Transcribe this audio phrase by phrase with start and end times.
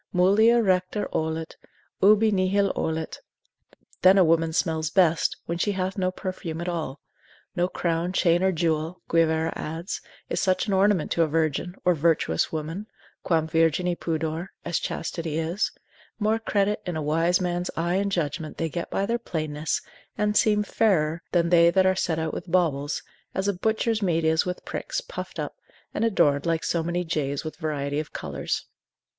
[0.11, 1.57] Mulier recte olet,
[2.01, 3.19] ubi nihil olet,
[4.01, 6.99] then a woman smells best, when she hath no perfume at all;
[7.55, 11.93] no crown, chain, or jewel (Guivarra adds) is such an ornament to a virgin, or
[11.93, 12.87] virtuous woman,
[13.21, 15.71] quam virgini pudor, as chastity is:
[16.17, 19.83] more credit in a wise man's eye and judgment they get by their plainness,
[20.17, 23.03] and seem fairer than they that are set out with baubles,
[23.35, 25.57] as a butcher's meat is with pricks, puffed up,
[25.93, 28.65] and adorned like so many jays with variety of colours.